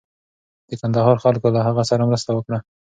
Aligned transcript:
د 0.69 0.71
کندهار 0.81 1.17
خلکو 1.23 1.47
له 1.55 1.61
هغه 1.67 1.83
سره 1.89 2.07
مرسته 2.09 2.29
وکړه. 2.33 2.59